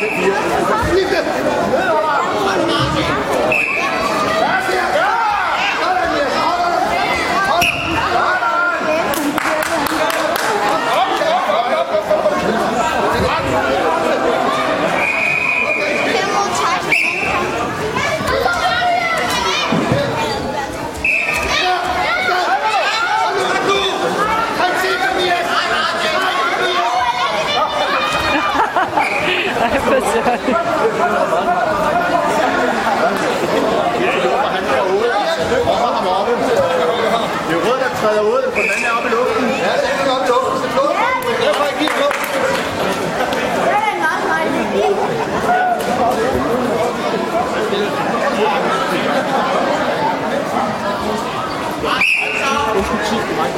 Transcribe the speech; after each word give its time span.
Yeah. 0.00 0.37
spreder 38.08 38.22
ud, 38.22 38.42
for 38.54 38.60
den 38.60 38.84
er 38.88 38.92
oppe 38.96 39.08
i 39.08 39.12
luften. 39.12 39.44
Ja, 39.48 39.72
den 39.84 40.08
er 40.08 40.12
oppe 40.14 40.26
i 40.26 40.30
luften. 40.32 40.56
Så 40.62 40.68
flot. 40.74 40.96
Det 41.40 41.48
er 41.48 41.54
faktisk 41.60 41.80
lige 41.80 41.92
flot. 41.98 42.14
Det 43.64 43.72
er 43.76 43.90
en 43.92 44.00
meget, 44.06 44.22
meget 44.28 44.48
Undskyld, 52.76 53.02
10 53.08 53.14
for 53.26 53.34
mig. 53.40 53.48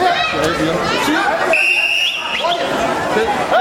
Det 0.00 0.10
er 0.10 0.54
4. 0.54 0.74
10! 1.06 1.12
5! 3.50 3.57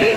Det 0.00 0.16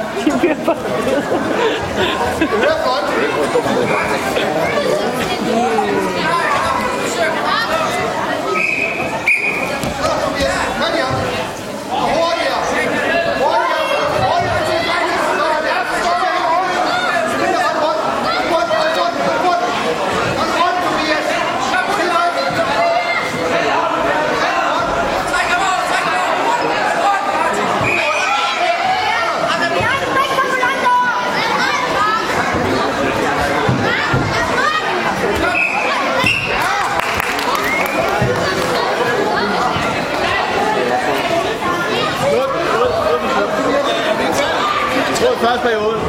Periode. 45.61 45.99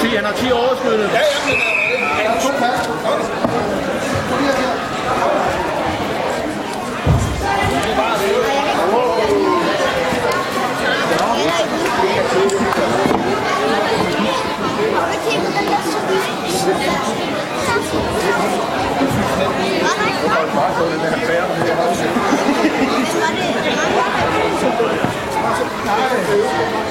10, 0.00 0.16
han 0.16 0.24
har 0.24 0.32
10 0.32 0.52
overskydende. 0.52 1.10
Ja, 1.12 1.20
ja, 1.20 1.38
men 1.46 1.56
han 2.16 2.26
har 2.26 2.40
to 2.40 2.48
pas. 2.58 2.88